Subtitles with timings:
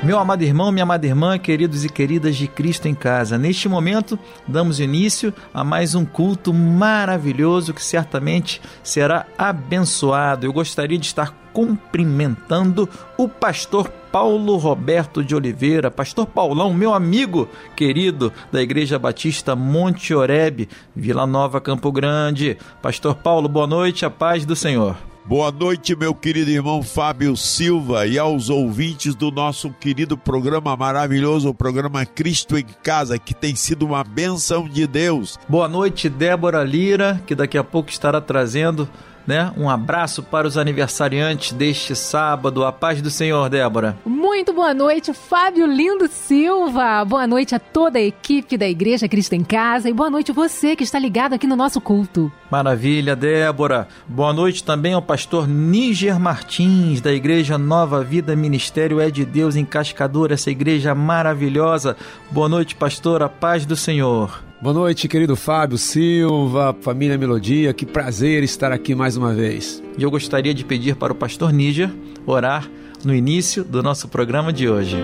[0.00, 4.16] Meu amado irmão, minha amada irmã, queridos e queridas de Cristo em casa, neste momento
[4.46, 10.46] damos início a mais um culto maravilhoso que certamente será abençoado.
[10.46, 17.48] Eu gostaria de estar cumprimentando o pastor Paulo Roberto de Oliveira, pastor Paulão, meu amigo
[17.74, 22.56] querido da Igreja Batista Monte Oreb, Vila Nova, Campo Grande.
[22.80, 24.96] Pastor Paulo, boa noite, a paz do Senhor.
[25.28, 31.50] Boa noite, meu querido irmão Fábio Silva e aos ouvintes do nosso querido programa maravilhoso,
[31.50, 35.38] o programa Cristo em Casa, que tem sido uma benção de Deus.
[35.46, 38.88] Boa noite, Débora Lira, que daqui a pouco estará trazendo
[39.28, 39.52] né?
[39.58, 42.64] Um abraço para os aniversariantes deste sábado.
[42.64, 43.94] A paz do Senhor, Débora.
[44.06, 47.04] Muito boa noite, Fábio Lindo Silva.
[47.04, 50.74] Boa noite a toda a equipe da Igreja Cristo em Casa e boa noite você
[50.74, 52.32] que está ligado aqui no nosso culto.
[52.50, 53.86] Maravilha, Débora.
[54.08, 59.56] Boa noite também ao pastor Níger Martins, da Igreja Nova Vida Ministério É de Deus
[59.56, 61.94] em Cascadura, essa igreja maravilhosa.
[62.30, 63.22] Boa noite, pastor.
[63.22, 64.47] A paz do Senhor.
[64.60, 69.80] Boa noite, querido Fábio Silva, família Melodia, que prazer estar aqui mais uma vez.
[69.96, 71.94] E eu gostaria de pedir para o pastor Níger
[72.26, 72.68] orar
[73.04, 74.96] no início do nosso programa de hoje.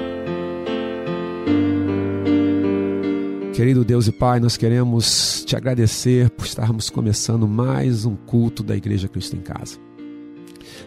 [3.55, 8.77] Querido Deus e Pai, nós queremos te agradecer por estarmos começando mais um culto da
[8.77, 9.79] Igreja Cristo em Casa.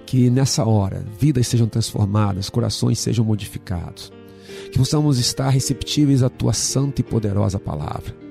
[0.05, 4.11] Que nessa hora vidas sejam transformadas, corações sejam modificados.
[4.73, 8.26] Que possamos estar receptíveis à tua santa e poderosa palavra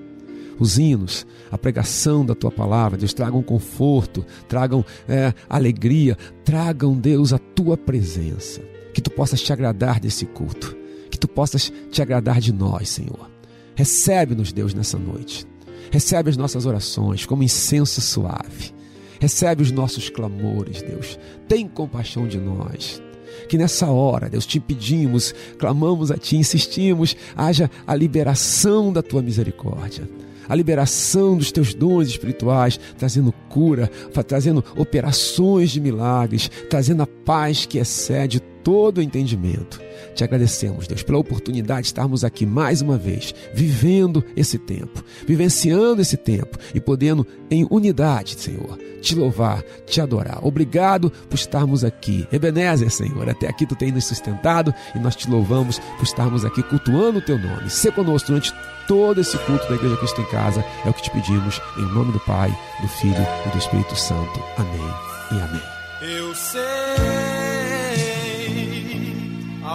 [0.59, 7.33] os hinos, a pregação da tua palavra, Deus, tragam conforto, tragam é, alegria, tragam, Deus,
[7.33, 8.61] a tua presença.
[8.93, 10.77] Que tu possas te agradar desse culto,
[11.11, 13.31] que tu possas te agradar de nós, Senhor.
[13.75, 15.47] Recebe-nos, Deus, nessa noite.
[15.91, 18.75] Recebe as nossas orações como incenso suave.
[19.21, 21.19] Recebe os nossos clamores, Deus.
[21.47, 23.03] Tem compaixão de nós
[23.49, 29.23] que nessa hora, Deus, te pedimos, clamamos a Ti, insistimos, haja a liberação da Tua
[29.23, 30.09] misericórdia
[30.49, 33.91] a liberação dos teus dons espirituais, trazendo cura,
[34.27, 39.81] trazendo operações de milagres, trazendo a paz que excede todo entendimento.
[40.17, 46.01] Te agradecemos, Deus, pela oportunidade de estarmos aqui mais uma vez, vivendo esse tempo, vivenciando
[46.01, 50.39] esse tempo e podendo, em unidade, Senhor, te louvar, te adorar.
[50.43, 52.27] Obrigado por estarmos aqui.
[52.33, 56.63] Ebenezer, Senhor, até aqui tu tem nos sustentado e nós te louvamos por estarmos aqui
[56.63, 57.69] cultuando o teu nome.
[57.69, 58.55] Se conosco durante
[58.89, 60.65] todo esse culto da Igreja Cristo em Casa.
[60.85, 64.43] É o que te pedimos, em nome do Pai, do Filho e do Espírito Santo.
[64.57, 64.95] Amém
[65.33, 65.63] e amém.
[66.01, 67.36] Eu sei,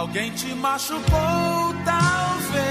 [0.02, 2.62] alguém te machucou, talvez.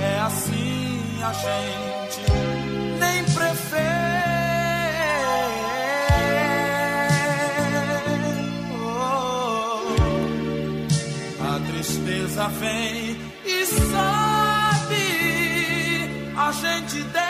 [0.00, 2.22] É assim a gente
[2.98, 4.08] nem prefere.
[11.66, 15.04] tristeza vem e sobe,
[16.36, 17.27] a gente desce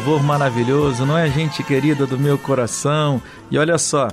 [0.00, 3.20] louvor maravilhoso, não é, gente querida do meu coração?
[3.50, 4.08] E olha só,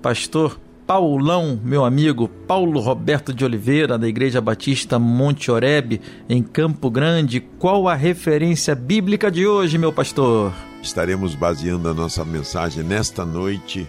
[0.00, 6.88] pastor Paulão, meu amigo, Paulo Roberto de Oliveira, da Igreja Batista Monte Oreb, em Campo
[6.88, 10.52] Grande, qual a referência bíblica de hoje, meu pastor?
[10.80, 13.88] Estaremos baseando a nossa mensagem nesta noite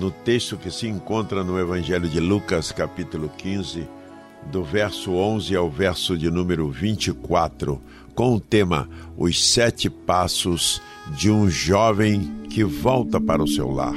[0.00, 3.86] no texto que se encontra no Evangelho de Lucas, capítulo 15,
[4.50, 7.82] do verso 11 ao verso de número 24,
[8.14, 10.80] com o tema Os Sete Passos
[11.16, 13.94] de um Jovem que Volta para o Seu Lar.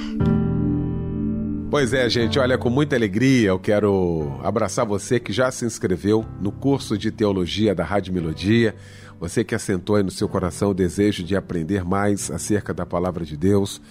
[1.70, 6.26] Pois é, gente, olha, com muita alegria eu quero abraçar você que já se inscreveu
[6.42, 8.74] no curso de teologia da Rádio Melodia,
[9.20, 13.26] você que assentou aí no seu coração o desejo de aprender mais acerca da palavra
[13.26, 13.82] de Deus,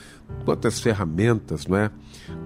[0.44, 1.90] quantas ferramentas, não é?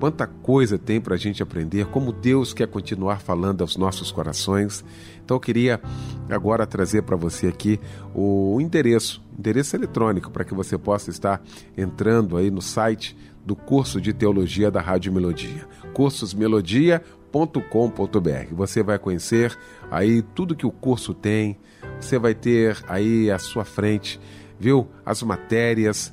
[0.01, 4.85] Quanta coisa tem para a gente aprender, como Deus quer continuar falando aos nossos corações.
[5.31, 5.81] Então eu queria
[6.29, 7.79] agora trazer para você aqui
[8.13, 11.41] o endereço, endereço eletrônico, para que você possa estar
[11.79, 13.17] entrando aí no site
[13.47, 18.55] do curso de teologia da Rádio Melodia, cursosmelodia.com.br.
[18.55, 19.57] Você vai conhecer
[19.89, 21.57] aí tudo que o curso tem,
[22.01, 24.21] você vai ter aí à sua frente,
[24.59, 26.13] viu, as matérias,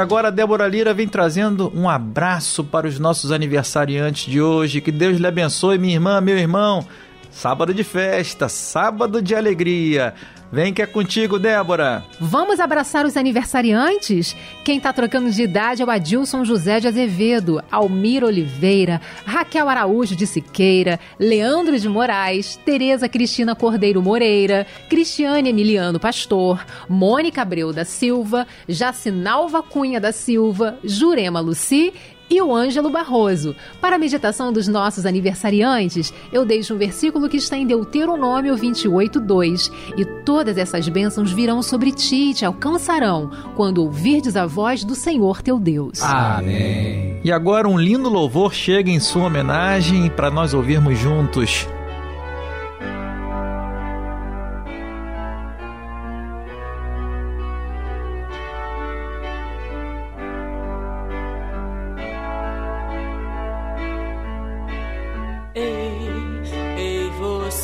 [0.00, 4.80] agora a Débora Lira vem trazendo um abraço para os nossos aniversariantes de hoje.
[4.80, 6.86] Que Deus lhe abençoe, minha irmã, meu irmão.
[7.30, 10.14] Sábado de festa, sábado de alegria.
[10.52, 12.04] Vem que é contigo, Débora.
[12.18, 14.34] Vamos abraçar os aniversariantes?
[14.64, 20.16] Quem tá trocando de idade é o Adilson José de Azevedo, Almir Oliveira, Raquel Araújo
[20.16, 27.84] de Siqueira, Leandro de Moraes, Tereza Cristina Cordeiro Moreira, Cristiane Emiliano Pastor, Mônica Abreu da
[27.84, 31.92] Silva, Jacinalva Cunha da Silva, Jurema Luci
[32.30, 33.56] e o Ângelo Barroso.
[33.80, 39.70] Para a meditação dos nossos aniversariantes, eu deixo um versículo que está em Deuteronômio 28:2.
[39.96, 44.94] E todas essas bênçãos virão sobre ti e te alcançarão quando ouvirdes a voz do
[44.94, 46.00] Senhor teu Deus.
[46.02, 47.20] Amém.
[47.24, 51.66] E agora um lindo louvor chega em sua homenagem para nós ouvirmos juntos.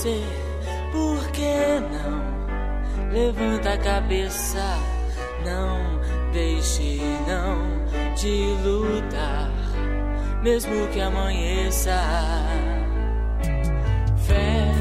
[0.07, 0.23] Você,
[0.93, 4.63] por que não levanta a cabeça?
[5.45, 6.01] Não
[6.33, 9.51] deixe não de lutar,
[10.43, 12.01] mesmo que amanheça.
[14.27, 14.73] Fé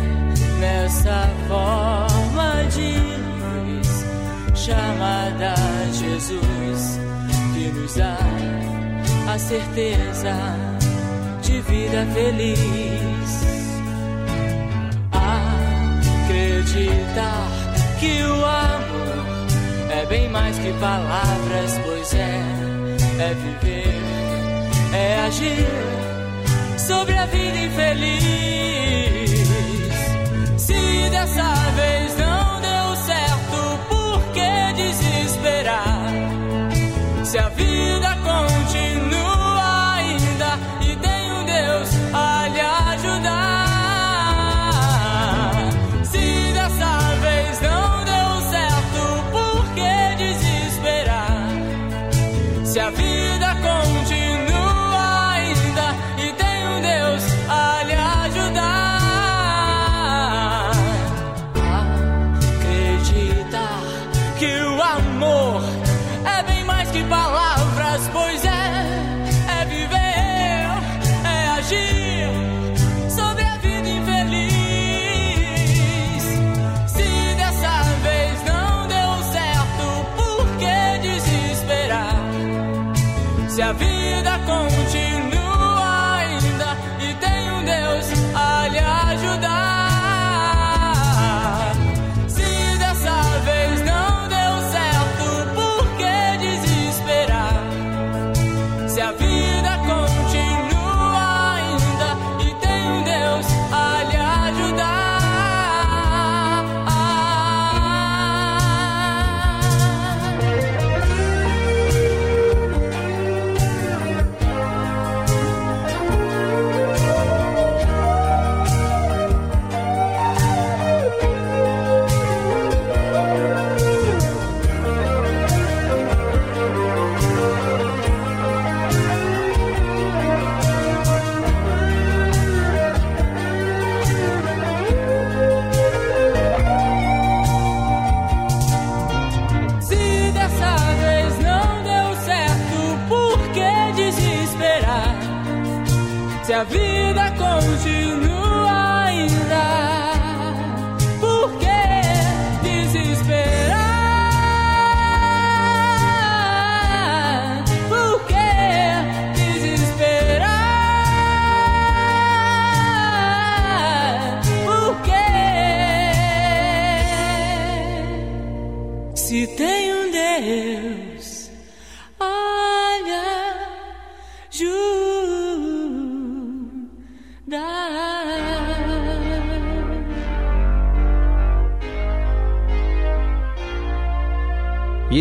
[0.60, 2.98] nessa forma de
[3.40, 4.06] luz
[4.56, 5.56] chamada
[5.92, 7.00] Jesus,
[7.54, 8.18] que nos dá
[9.32, 10.36] a certeza
[11.42, 13.25] de vida feliz.
[16.76, 17.48] Acreditar
[18.02, 19.26] que o amor
[19.90, 22.42] é bem mais que palavras, pois é,
[23.18, 24.02] é viver,
[24.94, 25.70] é agir
[26.78, 28.20] sobre a vida infeliz.
[30.58, 36.12] Se dessa vez não deu certo, por que desesperar?
[37.24, 38.15] Se a vida
[67.96, 68.55] palavras, pois é, é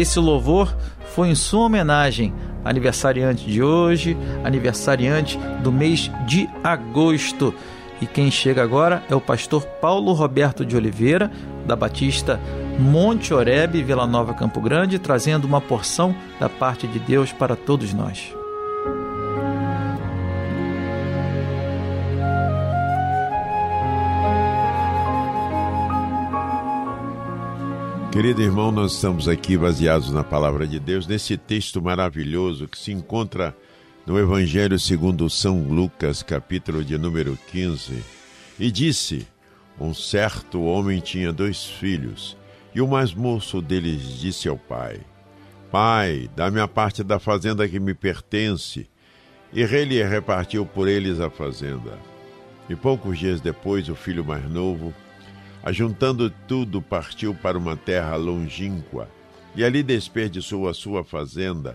[0.05, 0.77] esse louvor
[1.15, 2.33] foi em sua homenagem,
[2.63, 7.55] aniversariante de hoje, aniversariante do mês de agosto.
[8.03, 11.31] E quem chega agora é o pastor Paulo Roberto de Oliveira,
[11.67, 12.39] da Batista
[12.79, 17.95] Monte Oreb, Vila Nova Campo Grande, trazendo uma porção da parte de Deus para todos
[17.95, 18.35] nós.
[28.15, 32.93] Querido irmão, nós estamos aqui baseados na palavra de Deus, nesse texto maravilhoso que se
[32.93, 33.53] encontra
[34.07, 38.05] no Evangelho segundo São Lucas, capítulo de número 15.
[38.57, 39.27] E disse:
[39.81, 42.37] Um certo homem tinha dois filhos,
[42.73, 45.01] e o mais moço deles disse ao pai:
[45.73, 48.89] Pai, dá-me a parte da fazenda que me pertence.
[49.53, 51.99] E ele repartiu por eles a fazenda.
[52.71, 54.95] E poucos dias depois, o filho mais novo,
[55.65, 59.09] ajuntando tudo, partiu para uma terra longínqua,
[59.57, 61.75] e ali desperdiçou a sua fazenda,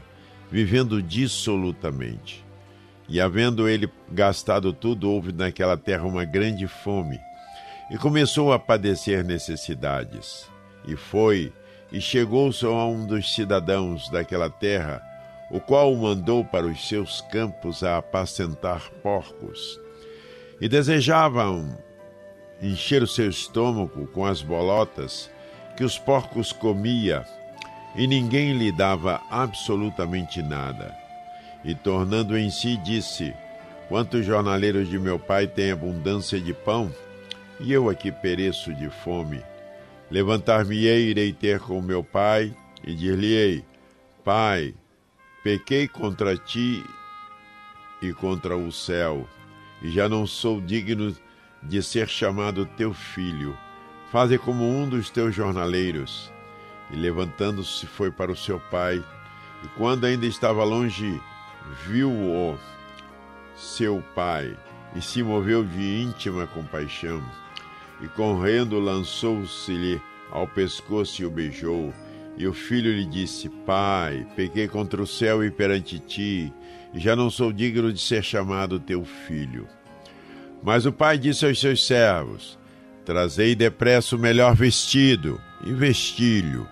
[0.51, 2.45] vivendo dissolutamente.
[3.07, 7.19] E havendo ele gastado tudo, houve naquela terra uma grande fome,
[7.89, 10.47] e começou a padecer necessidades.
[10.85, 11.51] E foi,
[11.91, 15.01] e chegou-se a um dos cidadãos daquela terra,
[15.49, 19.79] o qual o mandou para os seus campos a apacentar porcos.
[20.61, 21.75] E desejavam
[22.61, 25.29] encher o seu estômago com as bolotas
[25.77, 27.25] que os porcos comia,
[27.95, 30.95] e ninguém lhe dava absolutamente nada.
[31.63, 33.33] E tornando em si, disse:
[33.87, 36.93] Quantos jornaleiros de meu pai têm abundância de pão,
[37.59, 39.41] e eu aqui pereço de fome.
[40.11, 43.63] Levantar-me-ei, irei ter com meu pai, e dir-lhe-ei:
[44.23, 44.73] Pai,
[45.43, 46.83] pequei contra ti
[48.01, 49.27] e contra o céu,
[49.81, 51.15] e já não sou digno
[51.61, 53.57] de ser chamado teu filho.
[54.11, 56.31] Faze como um dos teus jornaleiros.
[56.91, 59.03] E levantando-se foi para o seu pai,
[59.63, 61.21] e quando ainda estava longe,
[61.85, 62.57] viu-o
[63.55, 64.57] seu pai,
[64.95, 67.21] e se moveu de íntima compaixão,
[68.01, 70.01] e correndo lançou-se-lhe
[70.31, 71.93] ao pescoço e o beijou.
[72.37, 76.53] E o filho lhe disse: Pai, pequei contra o céu e perante ti,
[76.93, 79.67] e já não sou digno de ser chamado teu filho.
[80.61, 82.57] Mas o pai disse aos seus servos:
[83.05, 86.67] Trazei depressa o melhor vestido e vestilho.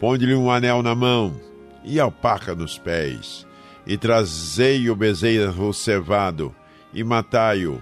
[0.00, 1.40] Ponde-lhe um anel na mão
[1.84, 3.46] e alpaca nos pés.
[3.86, 6.54] E trazei o bezerro cevado
[6.92, 7.80] e matai-o.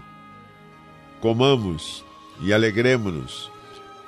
[1.20, 2.04] Comamos
[2.40, 3.50] e alegremo-nos,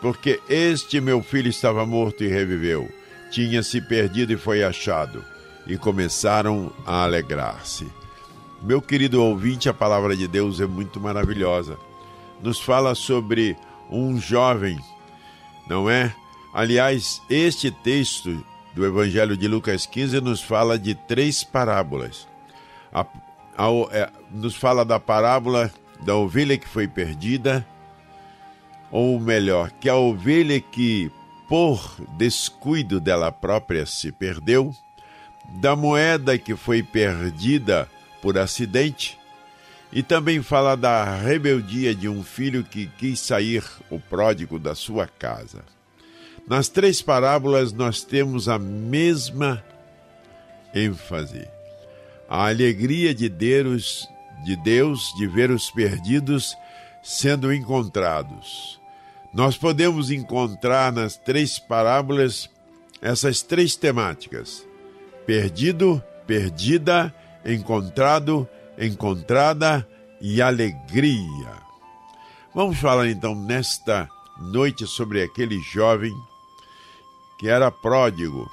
[0.00, 2.88] porque este meu filho estava morto e reviveu,
[3.30, 5.24] tinha se perdido e foi achado.
[5.66, 7.86] E começaram a alegrar-se.
[8.60, 11.78] Meu querido ouvinte, a palavra de Deus é muito maravilhosa.
[12.42, 13.56] Nos fala sobre
[13.88, 14.78] um jovem,
[15.68, 16.12] não é?
[16.52, 22.26] Aliás, este texto do Evangelho de Lucas 15 nos fala de três parábolas.
[22.92, 23.02] A,
[23.56, 27.64] a, é, nos fala da parábola da ovelha que foi perdida,
[28.90, 31.12] ou melhor, que a ovelha que,
[31.48, 34.74] por descuido dela própria, se perdeu,
[35.48, 37.88] da moeda que foi perdida
[38.20, 39.18] por acidente,
[39.92, 45.06] e também fala da rebeldia de um filho que quis sair o pródigo da sua
[45.06, 45.64] casa.
[46.46, 49.64] Nas três parábolas nós temos a mesma
[50.74, 51.46] ênfase.
[52.28, 54.08] A alegria de Deus,
[54.44, 56.54] de Deus de ver os perdidos
[57.02, 58.78] sendo encontrados.
[59.32, 62.50] Nós podemos encontrar nas três parábolas
[63.00, 64.66] essas três temáticas:
[65.26, 68.48] perdido, perdida, encontrado,
[68.78, 69.86] encontrada
[70.20, 71.68] e alegria.
[72.54, 76.14] Vamos falar então nesta noite sobre aquele jovem
[77.38, 78.50] que era pródigo.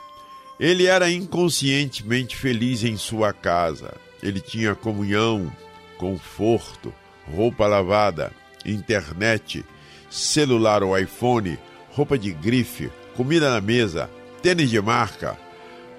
[0.60, 3.94] Ele era inconscientemente feliz em sua casa.
[4.22, 5.52] Ele tinha comunhão,
[5.98, 6.94] conforto,
[7.34, 8.32] roupa lavada,
[8.66, 9.66] internet,
[10.10, 11.58] celular ou iPhone,
[11.92, 14.10] roupa de grife, comida na mesa,
[14.42, 15.38] tênis de marca.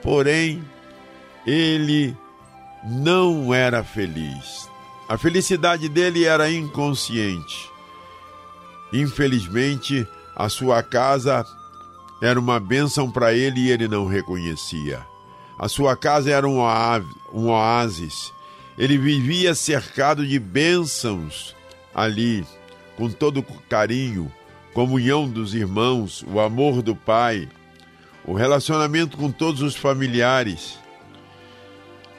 [0.03, 0.63] Porém,
[1.47, 2.17] ele
[2.87, 4.71] não era feliz.
[5.09, 7.69] A felicidade dele era inconsciente.
[8.93, 11.45] Infelizmente, a sua casa
[12.23, 15.05] era uma bênção para ele e ele não reconhecia.
[15.59, 16.61] A sua casa era um,
[17.33, 18.33] um oásis.
[18.79, 21.57] Ele vivia cercado de bênçãos
[21.93, 22.47] ali,
[22.97, 24.31] com todo carinho,
[24.73, 27.49] comunhão dos irmãos, o amor do pai,
[28.25, 30.79] o relacionamento com todos os familiares.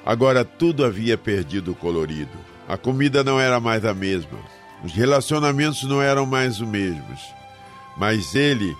[0.07, 2.31] Agora tudo havia perdido o colorido.
[2.65, 4.39] A comida não era mais a mesma.
[4.81, 7.19] Os relacionamentos não eram mais os mesmos.
[7.97, 8.73] Mas ele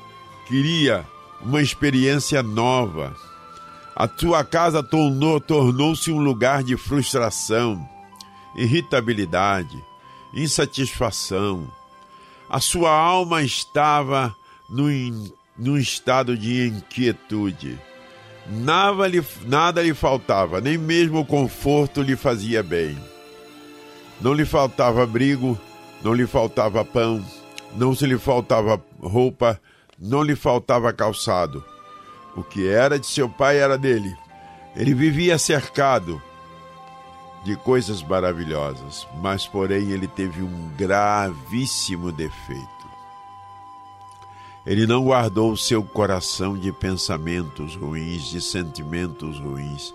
[0.48, 1.06] queria
[1.42, 3.14] uma experiência nova.
[3.94, 7.86] A tua casa tornou, tornou-se um lugar de frustração,
[8.56, 9.84] irritabilidade,
[10.34, 11.70] insatisfação.
[12.50, 14.34] A sua alma estava
[14.70, 17.78] num estado de inquietude.
[18.50, 22.98] Nada lhe, nada lhe faltava, nem mesmo o conforto lhe fazia bem.
[24.22, 25.60] Não lhe faltava abrigo,
[26.02, 27.24] não lhe faltava pão,
[27.76, 29.60] não se lhe faltava roupa,
[30.00, 31.64] não lhe faltava calçado.
[32.36, 34.16] O que era de seu pai era dele.
[34.76, 36.22] Ele vivia cercado
[37.44, 42.77] de coisas maravilhosas, mas porém ele teve um gravíssimo defeito.
[44.68, 49.94] Ele não guardou o seu coração de pensamentos ruins, de sentimentos ruins.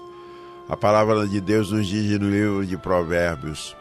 [0.66, 3.76] A palavra de Deus nos diz no livro de Provérbios: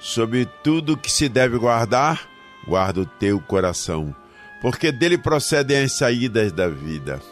[0.00, 2.28] sobre tudo que se deve guardar,
[2.66, 4.12] guarda o teu coração,
[4.60, 7.22] porque dele procedem as saídas da vida.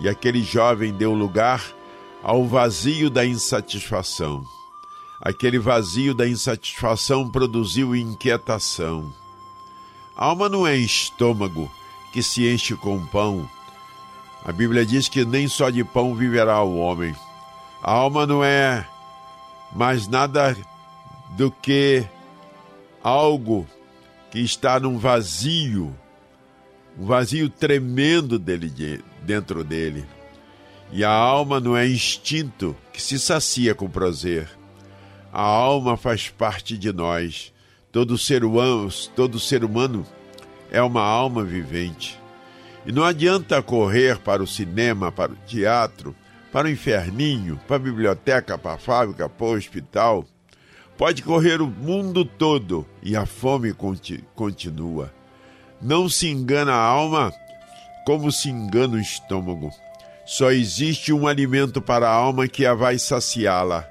[0.00, 1.62] E aquele jovem deu lugar
[2.22, 4.42] ao vazio da insatisfação.
[5.20, 9.12] Aquele vazio da insatisfação produziu inquietação.
[10.16, 11.70] A alma não é estômago
[12.14, 13.50] que se enche com pão.
[14.44, 17.12] A Bíblia diz que nem só de pão viverá o homem.
[17.82, 18.86] A alma não é
[19.74, 20.56] mais nada
[21.36, 22.04] do que
[23.02, 23.66] algo
[24.30, 25.92] que está num vazio,
[26.96, 30.06] um vazio tremendo dele, dentro dele.
[30.92, 34.48] E a alma não é instinto que se sacia com prazer.
[35.32, 37.52] A alma faz parte de nós.
[37.90, 40.06] Todo ser humano, todo ser humano
[40.74, 42.20] é uma alma vivente.
[42.84, 46.14] E não adianta correr para o cinema, para o teatro,
[46.52, 50.24] para o inferninho, para a biblioteca, para a fábrica, para o hospital.
[50.98, 53.72] Pode correr o mundo todo e a fome
[54.34, 55.14] continua.
[55.80, 57.32] Não se engana a alma
[58.04, 59.70] como se engana o estômago.
[60.26, 63.88] Só existe um alimento para a alma que a vai saciá-la.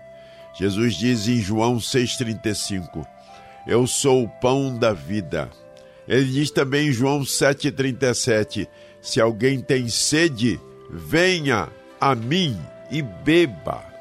[0.54, 3.08] Jesus diz em João 6,35:
[3.66, 5.50] Eu sou o pão da vida.
[6.08, 8.68] Ele diz também em João 7,37:
[9.02, 12.60] Se alguém tem sede, venha a mim
[12.92, 13.94] e beba.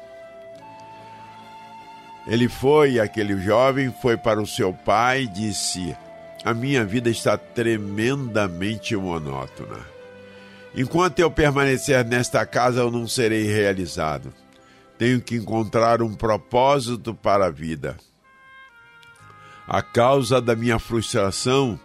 [2.27, 5.95] Ele foi, aquele jovem, foi para o seu pai e disse:
[6.43, 9.79] A minha vida está tremendamente monótona.
[10.75, 14.33] Enquanto eu permanecer nesta casa, eu não serei realizado.
[14.97, 17.97] Tenho que encontrar um propósito para a vida.
[19.67, 21.79] A causa da minha frustração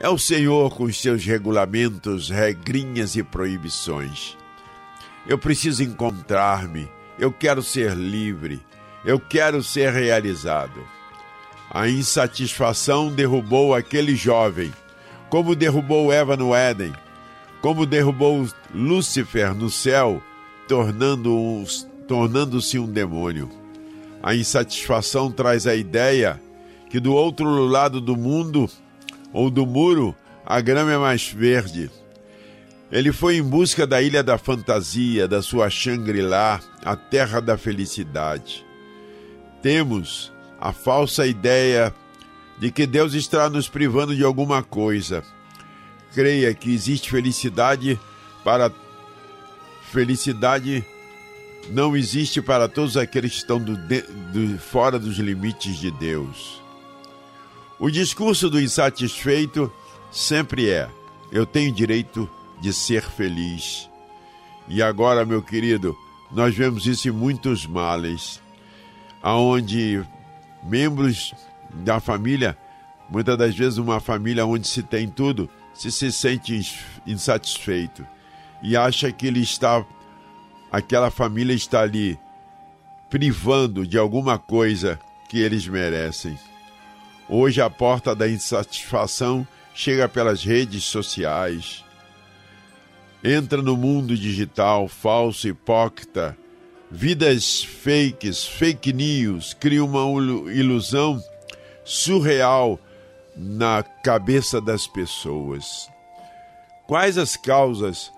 [0.00, 4.36] é o Senhor com os seus regulamentos, regrinhas e proibições.
[5.26, 8.60] Eu preciso encontrar-me, eu quero ser livre,
[9.04, 10.80] eu quero ser realizado.
[11.70, 14.72] A insatisfação derrubou aquele jovem,
[15.28, 16.92] como derrubou Eva no Éden,
[17.60, 20.22] como derrubou Lúcifer no céu,
[20.66, 23.50] tornando-se tornando um demônio.
[24.22, 26.40] A insatisfação traz a ideia
[26.88, 28.68] que do outro lado do mundo
[29.32, 30.14] ou do muro
[30.44, 31.90] a grama é mais verde.
[32.90, 38.64] Ele foi em busca da ilha da fantasia, da sua Shangri-La, a terra da felicidade.
[39.60, 41.94] Temos a falsa ideia
[42.58, 45.22] de que Deus está nos privando de alguma coisa.
[46.14, 48.00] Creia que existe felicidade
[48.42, 48.72] para
[49.90, 50.84] felicidade
[51.70, 56.62] não existe para todos aqueles que estão do, do, fora dos limites de Deus.
[57.78, 59.72] O discurso do insatisfeito
[60.10, 60.88] sempre é:
[61.30, 62.28] eu tenho direito
[62.60, 63.88] de ser feliz.
[64.66, 65.96] E agora, meu querido,
[66.30, 68.42] nós vemos isso em muitos males,
[69.22, 70.04] aonde
[70.62, 71.34] membros
[71.72, 72.56] da família,
[73.08, 76.60] muitas das vezes uma família onde se tem tudo, se se sente
[77.06, 78.04] insatisfeito
[78.62, 79.84] e acha que ele está
[80.70, 82.18] aquela família está ali
[83.08, 86.38] privando de alguma coisa que eles merecem.
[87.28, 91.84] Hoje a porta da insatisfação chega pelas redes sociais.
[93.22, 96.36] Entra no mundo digital falso, hipócrita,
[96.90, 100.00] vidas fakes, fake news, cria uma
[100.52, 101.22] ilusão
[101.84, 102.80] surreal
[103.36, 105.88] na cabeça das pessoas.
[106.86, 108.10] Quais as causas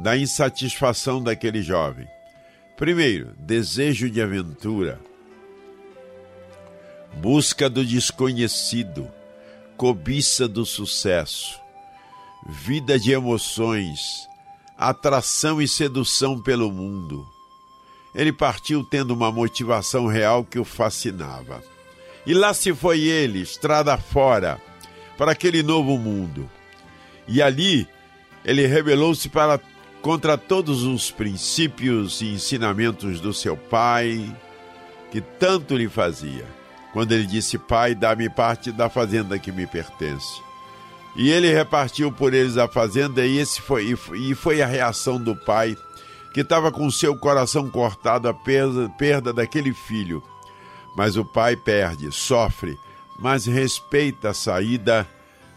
[0.00, 2.08] da insatisfação daquele jovem.
[2.76, 4.98] Primeiro, desejo de aventura,
[7.14, 9.08] busca do desconhecido,
[9.76, 11.58] cobiça do sucesso,
[12.46, 14.28] vida de emoções,
[14.76, 17.26] atração e sedução pelo mundo.
[18.14, 21.62] Ele partiu tendo uma motivação real que o fascinava.
[22.26, 24.60] E lá se foi ele, estrada fora,
[25.16, 26.50] para aquele novo mundo.
[27.28, 27.86] E ali
[28.44, 29.60] ele rebelou-se para
[30.00, 34.34] contra todos os princípios e ensinamentos do seu pai,
[35.10, 36.46] que tanto lhe fazia,
[36.92, 40.40] quando ele disse: Pai, dá-me parte da fazenda que me pertence.
[41.16, 45.34] E ele repartiu por eles a fazenda, e, esse foi, e foi a reação do
[45.34, 45.76] pai,
[46.32, 50.22] que estava com seu coração cortado a perda, perda daquele filho.
[50.96, 52.76] Mas o pai perde, sofre,
[53.18, 55.06] mas respeita a saída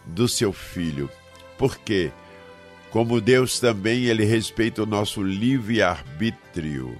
[0.06, 1.10] do seu filho.
[1.58, 2.12] Por quê?
[2.89, 6.96] Como Deus também, ele respeita o nosso livre-arbítrio.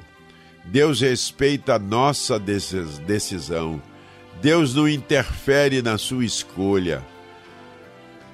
[0.66, 3.82] Deus respeita a nossa decisão.
[4.44, 7.02] Deus não interfere na sua escolha.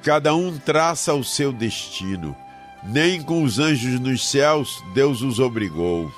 [0.02, 2.36] Cada um traça o seu destino.
[2.84, 6.12] Nem com os anjos nos céus Deus os obrigou.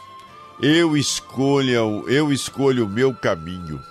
[0.61, 3.81] Eu escolho, eu escolho o meu caminho.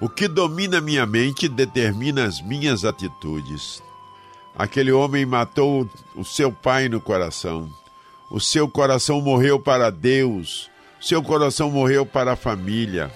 [0.00, 3.82] O que domina minha mente determina as minhas atitudes.
[4.56, 7.70] Aquele homem matou o seu pai no coração.
[8.30, 10.70] O seu coração morreu para Deus.
[10.98, 13.12] Seu coração morreu para a família.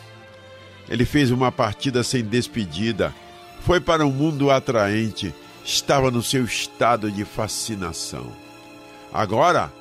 [0.89, 3.15] Ele fez uma partida sem despedida.
[3.61, 5.35] Foi para um mundo atraente.
[5.65, 8.31] Estava no seu estado de fascinação.
[9.13, 9.73] Agora,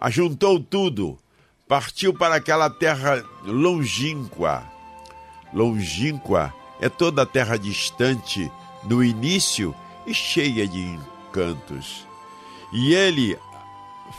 [0.00, 1.18] ajuntou tudo.
[1.66, 4.62] Partiu para aquela terra longínqua.
[5.52, 8.50] Longínqua é toda a terra distante
[8.84, 9.74] no início
[10.06, 12.06] e cheia de encantos.
[12.72, 13.38] E ele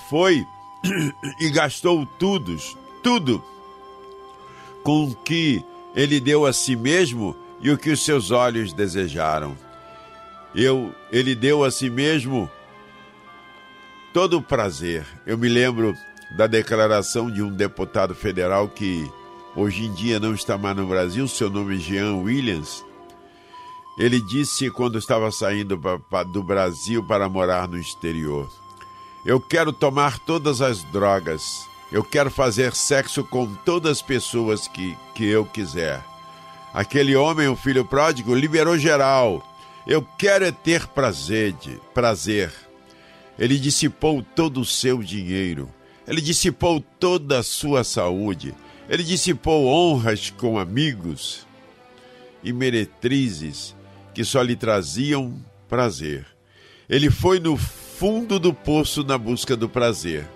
[0.09, 0.45] foi
[1.39, 2.57] e gastou tudo,
[3.01, 3.43] tudo
[4.83, 5.63] com que
[5.95, 9.57] ele deu a si mesmo e o que os seus olhos desejaram.
[10.55, 12.49] Eu, ele deu a si mesmo
[14.13, 15.05] todo o prazer.
[15.25, 15.95] Eu me lembro
[16.37, 19.09] da declaração de um deputado federal que
[19.55, 22.83] hoje em dia não está mais no Brasil, seu nome é Jean Williams,
[23.97, 25.79] ele disse quando estava saindo
[26.31, 28.51] do Brasil para morar no exterior:
[29.25, 31.67] Eu quero tomar todas as drogas.
[31.93, 36.03] Eu quero fazer sexo com todas as pessoas que, que eu quiser.
[36.73, 39.47] Aquele homem, o filho pródigo, liberou geral.
[39.85, 42.51] Eu quero é ter prazer, de, prazer.
[43.37, 45.69] Ele dissipou todo o seu dinheiro.
[46.07, 48.55] Ele dissipou toda a sua saúde.
[48.89, 51.45] Ele dissipou honras com amigos
[52.43, 53.75] e meretrizes
[54.15, 56.25] que só lhe traziam prazer.
[56.89, 60.27] Ele foi no fundo do poço na busca do prazer.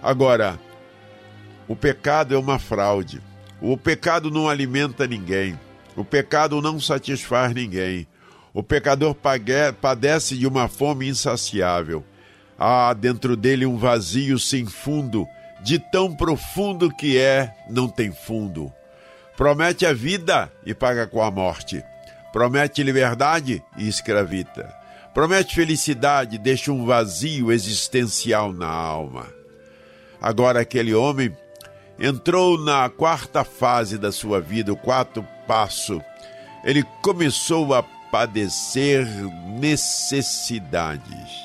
[0.00, 0.60] Agora,
[1.66, 3.22] o pecado é uma fraude.
[3.60, 5.58] O pecado não alimenta ninguém.
[5.96, 8.06] O pecado não satisfaz ninguém.
[8.52, 9.16] O pecador
[9.80, 12.04] padece de uma fome insaciável.
[12.58, 15.26] Há dentro dele um vazio sem fundo,
[15.62, 18.72] de tão profundo que é, não tem fundo.
[19.36, 21.82] Promete a vida e paga com a morte.
[22.32, 24.72] Promete liberdade e escravita.
[25.12, 29.26] Promete felicidade, deixa um vazio existencial na alma.
[30.20, 31.34] Agora aquele homem
[31.98, 36.00] entrou na quarta fase da sua vida, o quarto passo.
[36.64, 39.06] Ele começou a padecer
[39.58, 41.44] necessidades.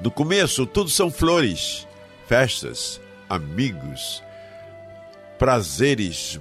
[0.00, 1.86] No começo, tudo são flores,
[2.26, 4.22] festas, amigos,
[5.38, 6.38] prazeres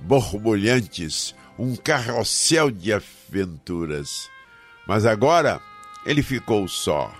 [0.00, 4.28] borbulhantes, um carrossel de aventuras.
[4.86, 5.60] Mas agora
[6.06, 7.12] ele ficou só.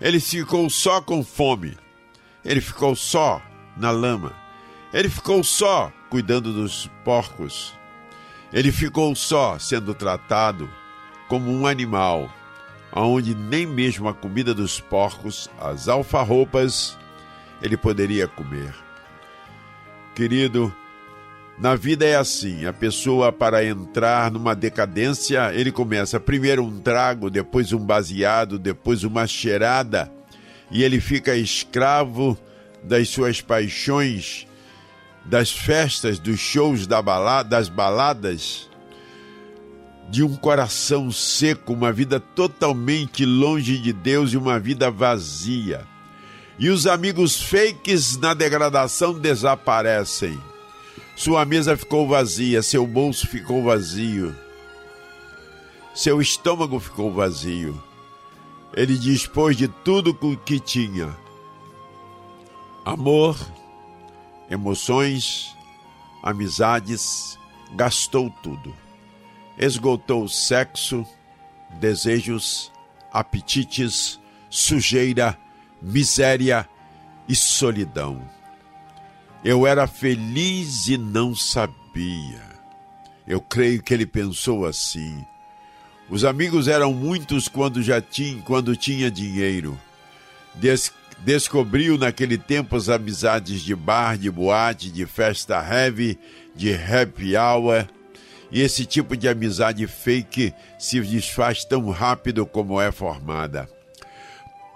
[0.00, 1.76] Ele ficou só com fome.
[2.44, 3.40] Ele ficou só
[3.76, 4.32] na lama.
[4.92, 7.74] Ele ficou só cuidando dos porcos.
[8.52, 10.70] Ele ficou só sendo tratado
[11.28, 12.30] como um animal,
[12.92, 16.96] onde nem mesmo a comida dos porcos, as alfarropas,
[17.60, 18.72] ele poderia comer.
[20.14, 20.72] Querido,
[21.58, 27.30] na vida é assim: a pessoa, para entrar numa decadência, ele começa primeiro um trago,
[27.30, 30.10] depois um baseado, depois uma cheirada,
[30.70, 32.38] e ele fica escravo
[32.84, 34.46] das suas paixões,
[35.24, 38.68] das festas, dos shows da balada, das baladas,
[40.10, 45.86] de um coração seco, uma vida totalmente longe de Deus e uma vida vazia.
[46.58, 50.38] E os amigos fakes na degradação desaparecem.
[51.16, 54.34] Sua mesa ficou vazia, seu bolso ficou vazio,
[55.94, 57.80] seu estômago ficou vazio.
[58.76, 61.16] Ele dispôs de tudo o que tinha:
[62.84, 63.38] amor,
[64.50, 65.56] emoções,
[66.22, 67.38] amizades,
[67.74, 68.74] gastou tudo.
[69.56, 71.06] Esgotou sexo,
[71.78, 72.70] desejos,
[73.12, 74.20] apetites,
[74.50, 75.38] sujeira,
[75.80, 76.68] miséria
[77.28, 78.20] e solidão.
[79.44, 82.42] Eu era feliz e não sabia.
[83.26, 85.24] Eu creio que ele pensou assim.
[86.10, 89.78] Os amigos eram muitos quando já tinha, quando tinha dinheiro.
[90.54, 90.92] Des,
[91.24, 96.18] descobriu naquele tempo as amizades de bar, de boate, de festa heavy,
[96.54, 97.86] de happy hour.
[98.52, 103.68] E esse tipo de amizade fake se desfaz tão rápido como é formada.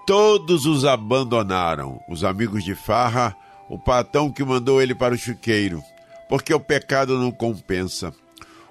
[0.06, 3.36] Todos os abandonaram, os amigos de farra,
[3.68, 5.82] o patrão que mandou ele para o chiqueiro,
[6.30, 8.12] porque o pecado não compensa.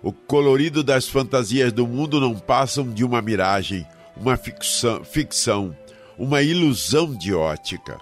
[0.02, 3.86] O colorido das fantasias do mundo não passam de uma miragem,
[4.16, 5.76] uma ficção, ficção
[6.18, 8.00] uma ilusão de ótica.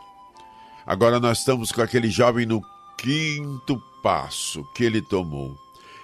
[0.85, 2.61] Agora nós estamos com aquele jovem no
[2.97, 5.57] quinto passo que ele tomou.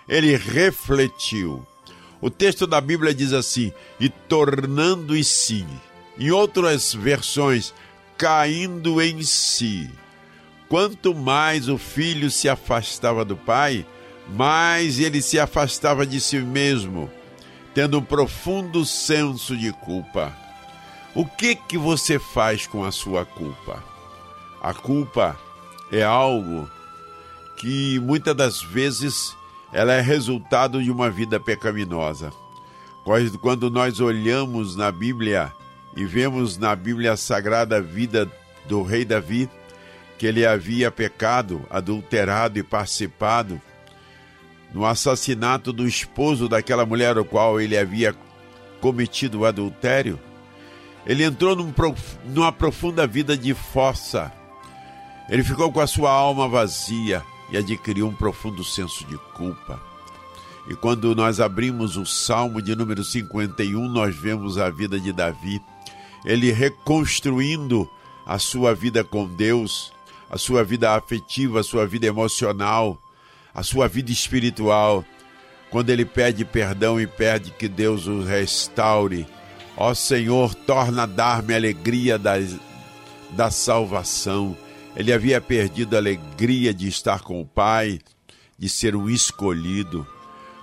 [0.07, 1.65] Ele refletiu.
[2.19, 5.65] O texto da Bíblia diz assim: e tornando em si.
[6.19, 7.73] Em outras versões,
[8.17, 9.89] caindo em si.
[10.67, 13.85] Quanto mais o filho se afastava do pai,
[14.29, 17.09] mais ele se afastava de si mesmo,
[17.73, 20.40] tendo um profundo senso de culpa.
[21.13, 23.83] O que que você faz com a sua culpa?
[24.61, 25.37] A culpa
[25.91, 26.69] é algo
[27.57, 29.35] que muitas das vezes
[29.73, 32.31] ela é resultado de uma vida pecaminosa.
[33.41, 35.51] Quando nós olhamos na Bíblia
[35.97, 38.31] e vemos na Bíblia Sagrada a vida
[38.65, 39.49] do rei Davi,
[40.17, 43.61] que ele havia pecado, adulterado e participado
[44.73, 48.15] no assassinato do esposo daquela mulher o qual ele havia
[48.79, 50.17] cometido o adultério,
[51.05, 51.73] ele entrou num,
[52.25, 54.31] numa profunda vida de fossa.
[55.29, 59.79] Ele ficou com a sua alma vazia e adquiriu um profundo senso de culpa.
[60.67, 65.61] E quando nós abrimos o Salmo de número 51, nós vemos a vida de Davi,
[66.23, 67.89] ele reconstruindo
[68.25, 69.91] a sua vida com Deus,
[70.29, 73.01] a sua vida afetiva, a sua vida emocional,
[73.53, 75.03] a sua vida espiritual.
[75.71, 79.25] Quando ele pede perdão e pede que Deus o restaure,
[79.77, 82.33] Ó Senhor, torna a dar-me alegria da,
[83.31, 84.55] da salvação.
[84.95, 87.99] Ele havia perdido a alegria de estar com o Pai,
[88.57, 90.05] de ser um escolhido.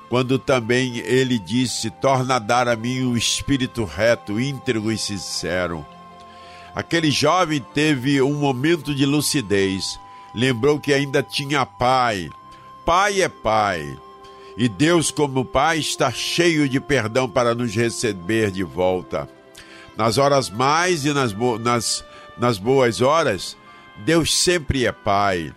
[0.08, 5.84] Quando também ele disse: Torna a dar a mim o espírito reto, íntegro e sincero.
[6.74, 9.98] Aquele jovem teve um momento de lucidez.
[10.34, 12.30] Lembrou que ainda tinha pai.
[12.84, 13.98] Pai é pai.
[14.58, 19.28] E Deus, como Pai, está cheio de perdão para nos receber de volta.
[19.96, 22.04] Nas horas mais e nas, bo nas,
[22.36, 23.56] nas boas horas,
[24.04, 25.54] Deus sempre é Pai.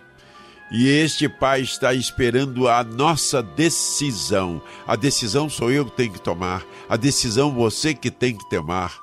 [0.70, 4.62] E este Pai está esperando a nossa decisão.
[4.86, 9.02] A decisão sou eu que tenho que tomar, a decisão você que tem que tomar.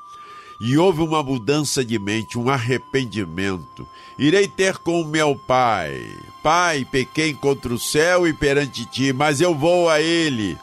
[0.62, 3.86] E houve uma mudança de mente, um arrependimento.
[4.20, 6.06] Irei ter com meu pai.
[6.44, 10.58] Pai, pequei contra o céu e perante ti, mas eu vou a ele.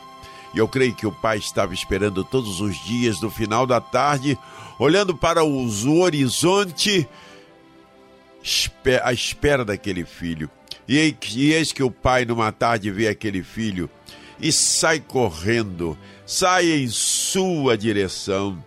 [0.55, 4.38] E eu creio que o pai estava esperando todos os dias, no final da tarde,
[4.79, 7.09] olhando para o horizonte,
[9.03, 10.51] à espera daquele filho.
[10.87, 13.88] E eis que o pai, numa tarde, vê aquele filho
[14.38, 18.62] e sai correndo, sai em sua direção.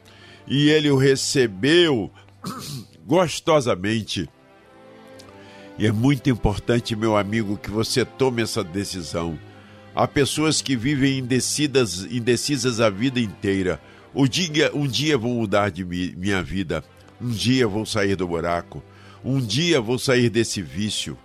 [0.47, 2.12] E ele o recebeu
[3.06, 4.28] gostosamente
[5.80, 9.39] e é muito importante, meu amigo, que você tome essa decisão.
[9.96, 13.80] Há pessoas que vivem indecisas, indecisas a vida inteira.
[14.13, 16.84] O dia, um dia vou mudar de mi, minha vida.
[17.22, 18.84] Um dia vou sair do buraco.
[19.24, 21.18] Um dia vou sair desse vício.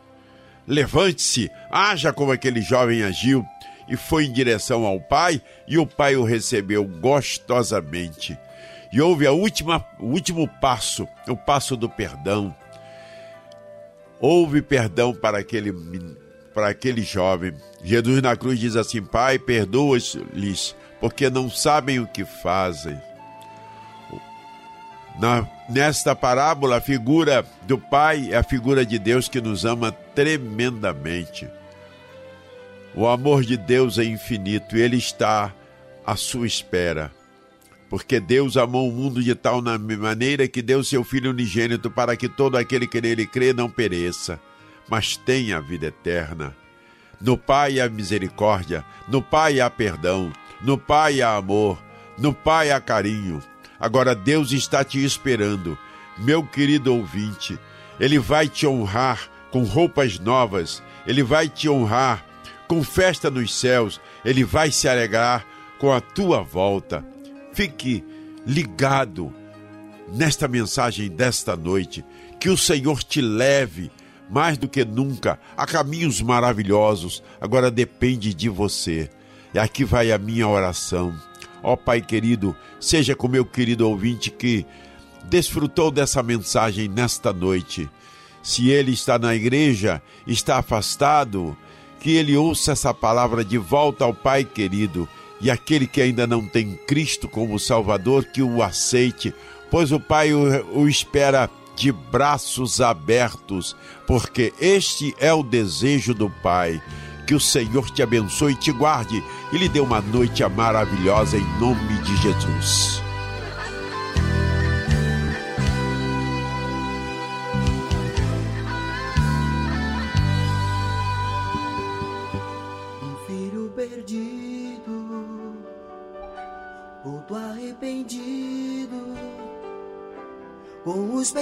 [0.68, 3.44] Levante-se, haja como aquele jovem agiu
[3.88, 8.38] e foi em direção ao pai, e o pai o recebeu gostosamente.
[8.92, 12.54] E houve a última, o último passo, o passo do perdão
[14.24, 15.70] houve perdão para aquele,
[16.54, 17.52] para aquele jovem.
[17.82, 22.98] Jesus na cruz diz assim: Pai, perdoa-lhes, porque não sabem o que fazem.
[25.20, 29.92] Na, nesta parábola, a figura do Pai é a figura de Deus que nos ama
[29.92, 31.46] tremendamente.
[32.94, 35.52] O amor de Deus é infinito e Ele está
[36.06, 37.12] à sua espera
[37.94, 42.28] porque Deus amou o mundo de tal maneira que deu seu Filho unigênito para que
[42.28, 44.40] todo aquele que nele crê não pereça,
[44.90, 46.56] mas tenha a vida eterna.
[47.20, 51.80] No Pai há misericórdia, no Pai há perdão, no Pai há amor,
[52.18, 53.40] no Pai há carinho.
[53.78, 55.78] Agora Deus está te esperando,
[56.18, 57.56] meu querido ouvinte.
[58.00, 62.26] Ele vai te honrar com roupas novas, ele vai te honrar
[62.66, 65.46] com festa nos céus, ele vai se alegrar
[65.78, 67.13] com a tua volta.
[67.54, 68.04] Fique
[68.44, 69.32] ligado
[70.12, 72.04] nesta mensagem desta noite.
[72.40, 73.90] Que o Senhor te leve
[74.28, 77.22] mais do que nunca a caminhos maravilhosos.
[77.40, 79.08] Agora depende de você.
[79.54, 81.14] E aqui vai a minha oração.
[81.62, 84.66] Ó Pai querido, seja com meu querido ouvinte que
[85.24, 87.88] desfrutou dessa mensagem nesta noite.
[88.42, 91.56] Se ele está na igreja, está afastado,
[92.00, 95.08] que ele ouça essa palavra de volta ao Pai querido
[95.40, 99.34] e aquele que ainda não tem Cristo como Salvador, que o aceite,
[99.70, 106.30] pois o Pai o, o espera de braços abertos, porque este é o desejo do
[106.30, 106.80] Pai.
[107.26, 111.60] Que o Senhor te abençoe e te guarde e lhe dê uma noite maravilhosa em
[111.60, 113.03] nome de Jesus.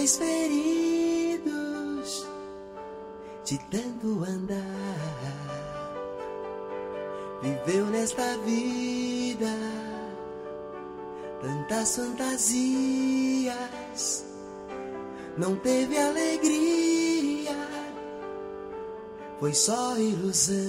[0.03, 1.47] Pés feridos,
[3.45, 4.59] de tanto andar.
[7.41, 9.47] Viveu nesta vida
[11.41, 13.55] tantas fantasias,
[15.37, 17.53] não teve alegria
[19.41, 20.63] foi só ilusão.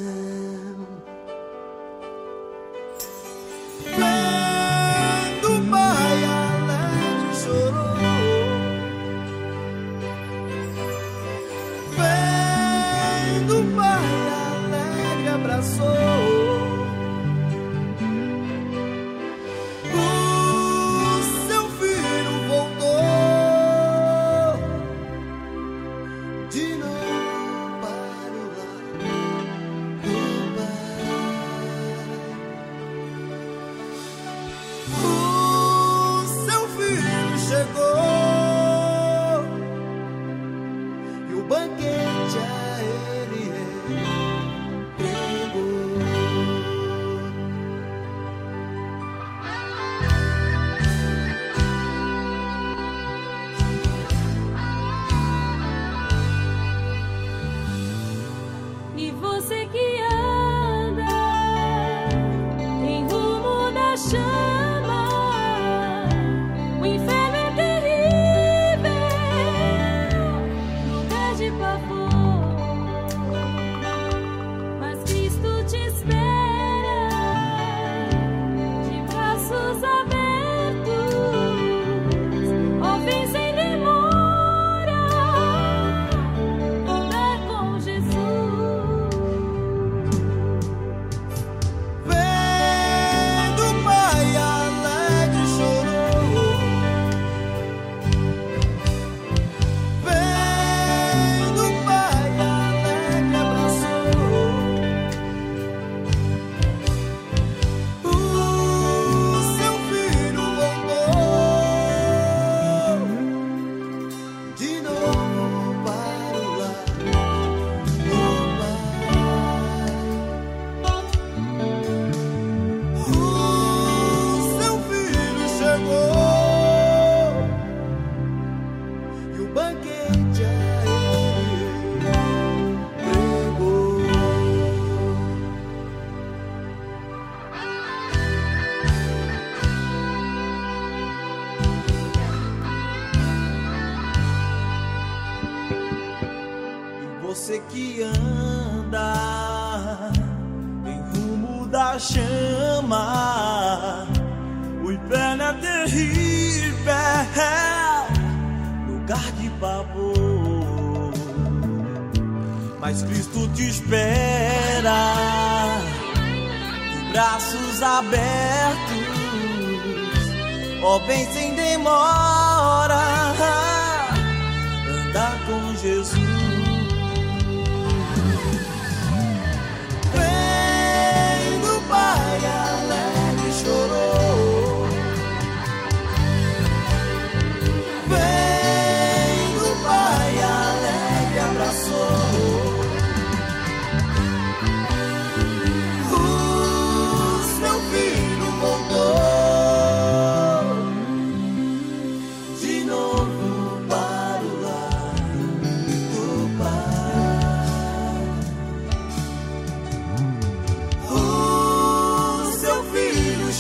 [34.96, 35.23] Ooh.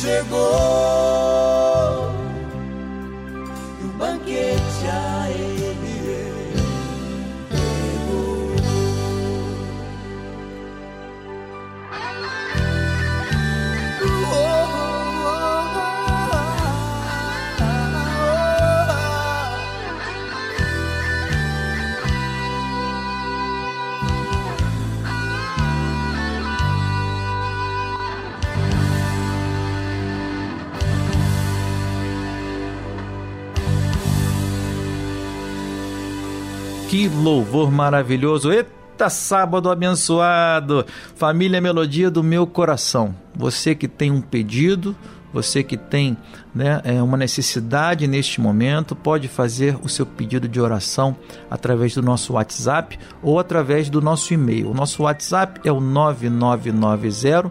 [0.04, 1.03] Chegou
[37.24, 38.52] louvor maravilhoso!
[38.52, 40.86] Eita, sábado abençoado!
[41.16, 43.16] Família Melodia do meu coração.
[43.34, 44.94] Você que tem um pedido,
[45.32, 46.18] você que tem
[46.54, 51.16] né, é, uma necessidade neste momento, pode fazer o seu pedido de oração
[51.50, 54.70] através do nosso WhatsApp ou através do nosso e-mail.
[54.70, 57.50] O nosso WhatsApp é o 9990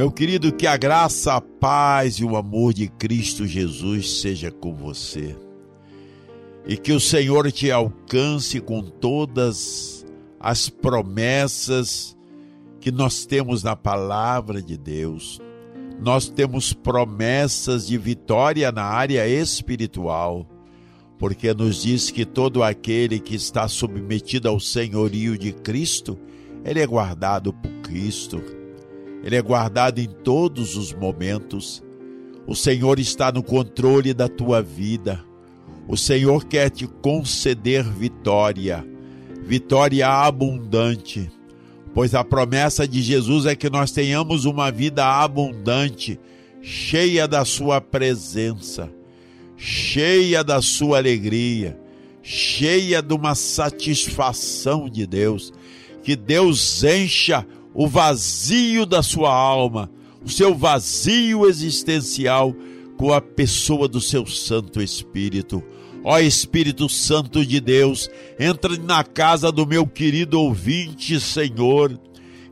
[0.00, 4.74] Meu querido, que a graça, a paz e o amor de Cristo Jesus seja com
[4.74, 5.36] você.
[6.66, 10.06] E que o Senhor te alcance com todas
[10.40, 12.16] as promessas
[12.80, 15.38] que nós temos na palavra de Deus.
[16.00, 20.48] Nós temos promessas de vitória na área espiritual,
[21.18, 26.18] porque nos diz que todo aquele que está submetido ao senhorio de Cristo,
[26.64, 28.59] ele é guardado por Cristo.
[29.22, 31.82] Ele é guardado em todos os momentos.
[32.46, 35.22] O Senhor está no controle da tua vida.
[35.86, 38.86] O Senhor quer te conceder vitória,
[39.42, 41.30] vitória abundante,
[41.92, 46.18] pois a promessa de Jesus é que nós tenhamos uma vida abundante,
[46.62, 48.88] cheia da Sua presença,
[49.56, 51.76] cheia da Sua alegria,
[52.22, 55.52] cheia de uma satisfação de Deus.
[56.02, 57.44] Que Deus encha
[57.74, 59.90] o vazio da sua alma,
[60.24, 62.54] o seu vazio existencial
[62.96, 65.62] com a pessoa do seu Santo Espírito.
[66.04, 71.98] Ó Espírito Santo de Deus, entra na casa do meu querido ouvinte, Senhor,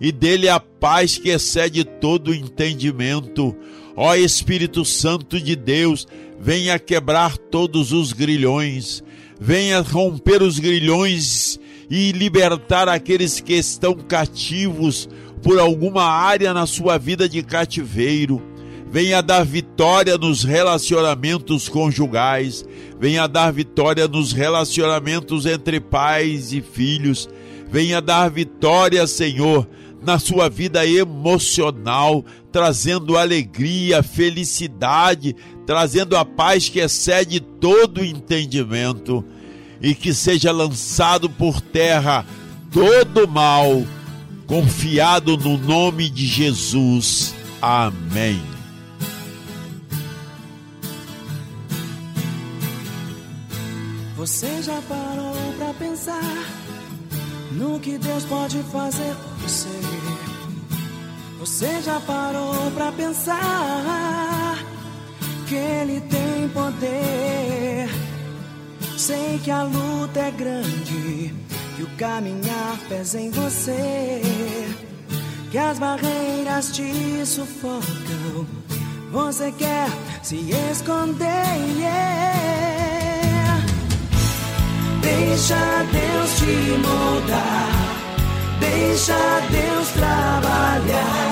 [0.01, 3.57] e dele a paz que excede todo entendimento.
[3.97, 6.07] Ó Espírito Santo de Deus,
[6.39, 9.03] venha quebrar todos os grilhões,
[9.41, 11.59] venha romper os grilhões
[11.91, 15.09] e libertar aqueles que estão cativos
[15.43, 18.43] por alguma área na sua vida de cativeiro.
[18.91, 22.65] Venha dar vitória nos relacionamentos conjugais,
[22.99, 27.29] venha dar vitória nos relacionamentos entre pais e filhos,
[27.71, 29.69] venha dar vitória, Senhor,
[30.03, 35.37] na sua vida emocional, trazendo alegria, felicidade,
[35.67, 39.23] trazendo a paz que excede todo entendimento
[39.81, 42.25] e que seja lançado por terra
[42.73, 43.85] todo mal,
[44.47, 47.35] confiado no nome de Jesus.
[47.61, 48.41] Amém.
[54.17, 56.45] Você já parou pra pensar
[57.53, 59.69] no que Deus pode fazer por você?
[61.39, 64.59] Você já parou pra pensar
[65.47, 68.08] que Ele tem poder?
[68.99, 71.33] Sei que a luta é grande,
[71.77, 74.21] que o caminhar pesa em você,
[75.53, 78.45] que as barreiras te sufocam.
[79.13, 79.89] Você quer
[80.21, 81.47] se esconder?
[81.79, 83.61] yeah.
[85.01, 87.69] Deixa Deus te moldar,
[88.59, 89.15] deixa
[89.49, 91.31] Deus trabalhar,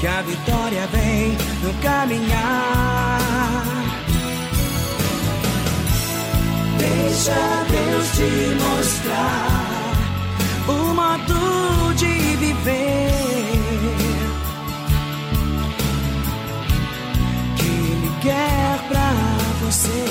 [0.00, 3.63] que a vitória vem no caminhar.
[6.84, 8.30] Deixa Deus te
[8.62, 9.94] mostrar
[10.68, 13.10] o modo de viver
[17.56, 19.12] que Ele quer pra
[19.62, 20.04] você.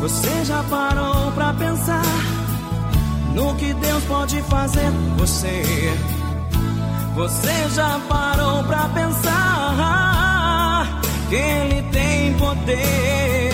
[0.00, 2.02] Você já parou pra pensar
[3.34, 5.62] no que Deus pode fazer você?
[7.16, 8.27] Você já parou
[8.68, 9.26] pra pensar
[11.28, 13.52] que Ele tem poder?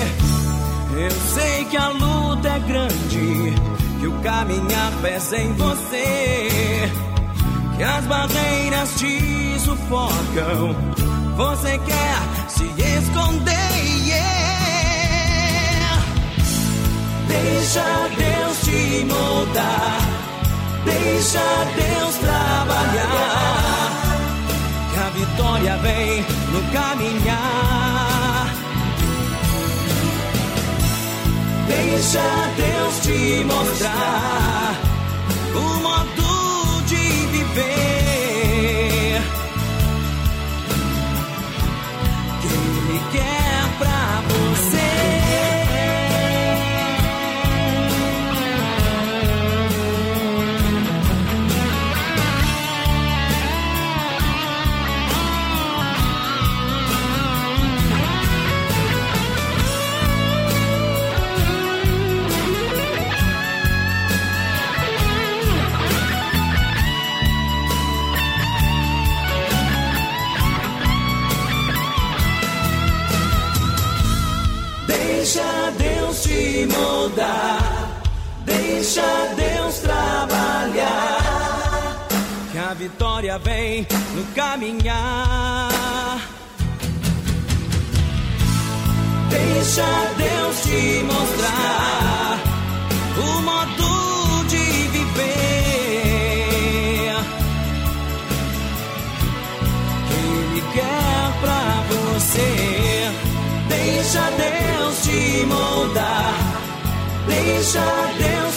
[0.96, 3.54] Eu sei que a luta é grande,
[4.00, 6.92] que o caminhar pesa em você,
[7.76, 10.76] que as barreiras te sufocam.
[11.36, 12.64] Você quer se
[12.98, 13.64] esconder?
[14.06, 14.44] yeah.
[17.26, 17.84] Deixa
[18.16, 19.98] Deus te moldar.
[20.84, 21.40] Deixa
[21.76, 23.73] Deus trabalhar.
[25.14, 28.46] Vitória vem no caminhar.
[31.68, 32.20] Deixa
[32.56, 34.74] Deus te mostrar
[35.54, 37.62] o modo de viver
[42.42, 43.33] que Ele quer
[82.94, 83.84] vitória vem
[84.14, 86.20] no caminhar.
[89.30, 89.84] Deixa
[90.16, 92.38] Deus te mostrar
[93.18, 95.24] o modo de viver
[100.06, 102.52] que Ele quer pra você.
[103.68, 106.34] Deixa Deus te moldar,
[107.26, 107.84] deixa
[108.18, 108.53] Deus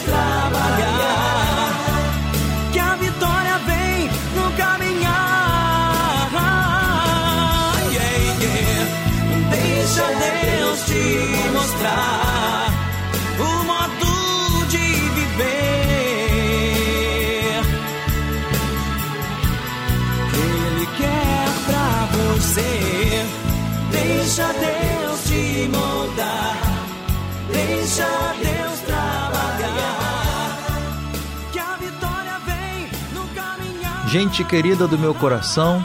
[34.07, 35.83] Gente querida do meu coração,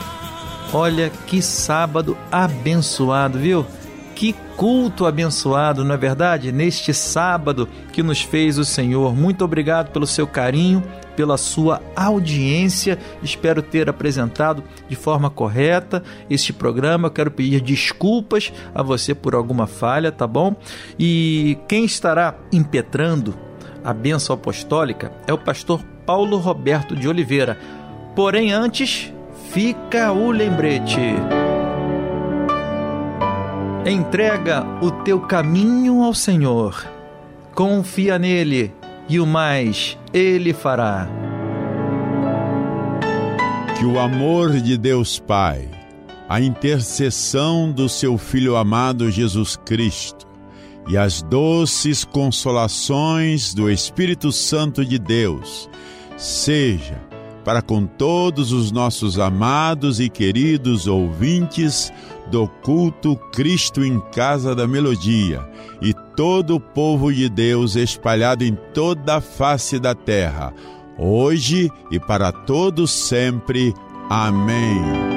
[0.73, 3.67] olha que sábado abençoado, viu?
[4.15, 6.53] Que culto abençoado, não é verdade?
[6.53, 9.13] Neste sábado que nos fez o Senhor.
[9.13, 10.85] Muito obrigado pelo seu carinho,
[11.17, 12.97] pela sua audiência.
[13.25, 16.01] Espero ter apresentado de forma correta
[16.31, 17.09] este programa.
[17.09, 20.55] Eu quero pedir desculpas a você por alguma falha, tá bom?
[20.97, 23.35] E quem estará impetrando
[23.83, 27.59] a bênção apostólica é o pastor Paulo Roberto de Oliveira.
[28.15, 29.13] Porém, antes,
[29.51, 31.01] fica o lembrete.
[33.87, 36.87] Entrega o teu caminho ao Senhor.
[37.55, 38.73] Confia nele
[39.09, 41.09] e o mais ele fará.
[43.79, 45.69] Que o amor de Deus Pai,
[46.29, 50.27] a intercessão do seu Filho amado Jesus Cristo
[50.89, 55.69] e as doces consolações do Espírito Santo de Deus
[56.17, 57.12] seja
[57.45, 61.93] para com todos os nossos amados e queridos ouvintes
[62.31, 65.47] do culto Cristo em Casa da Melodia
[65.81, 70.53] e todo o povo de Deus espalhado em toda a face da terra,
[70.99, 73.75] hoje e para todos sempre.
[74.09, 75.12] Amém.